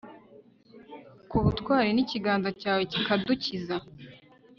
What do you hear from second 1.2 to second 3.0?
k'ubutwari, n'ikiganza cyawe